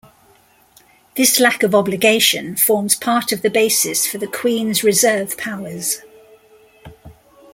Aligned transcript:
This 1.15 1.39
lack 1.39 1.61
of 1.61 1.75
obligation 1.75 2.55
forms 2.55 2.95
part 2.95 3.31
of 3.31 3.43
the 3.43 3.51
basis 3.51 4.07
for 4.07 4.17
the 4.17 4.25
Queen's 4.25 4.83
reserve 4.83 5.37
powers. 5.37 5.99